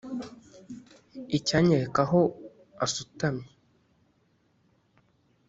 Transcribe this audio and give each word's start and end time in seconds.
Icyanyereka 1.37 1.99
aho 2.05 2.21
asutamye, 2.85 3.47